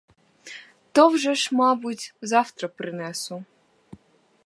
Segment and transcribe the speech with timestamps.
[0.93, 3.43] То вже ж, мабуть, завтра принесу.